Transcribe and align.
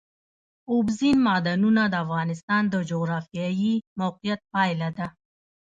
اوبزین 0.71 1.17
معدنونه 1.27 1.83
د 1.89 1.95
افغانستان 2.05 2.63
د 2.69 2.75
جغرافیایي 2.91 3.73
موقیعت 4.01 4.41
پایله 4.53 4.89
ده. 4.97 5.07